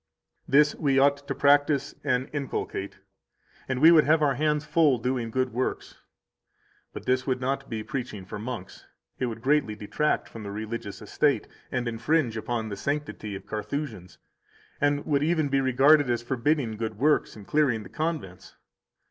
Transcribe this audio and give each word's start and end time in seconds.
196 0.47 0.73
This 0.73 0.81
we 0.83 0.97
ought 0.97 1.17
to 1.27 1.35
practise 1.35 1.93
and 2.03 2.27
inculcate, 2.33 2.97
and 3.69 3.79
we 3.79 3.91
would 3.91 4.03
have 4.05 4.23
our 4.23 4.33
hands 4.33 4.65
full 4.65 4.97
doing 4.97 5.29
good 5.29 5.53
works. 5.53 5.93
197 6.93 6.93
But 6.93 7.05
this 7.05 7.27
would 7.27 7.39
not 7.39 7.69
be 7.69 7.83
preaching 7.83 8.25
for 8.25 8.39
monks; 8.39 8.87
it 9.19 9.27
would 9.27 9.43
greatly 9.43 9.75
detract 9.75 10.27
from 10.27 10.41
the 10.41 10.49
religious 10.49 11.03
estate, 11.03 11.47
and 11.71 11.87
infringe 11.87 12.35
upon 12.35 12.69
the 12.69 12.77
sanctity 12.77 13.35
of 13.35 13.45
Carthusians, 13.45 14.17
and 14.81 15.05
would 15.05 15.21
even 15.21 15.49
be 15.49 15.61
regarded 15.61 16.09
as 16.09 16.23
forbidding 16.23 16.77
good 16.77 16.97
works 16.97 17.35
and 17.35 17.45
clearing 17.45 17.83
the 17.83 17.89
convents. 17.89 18.55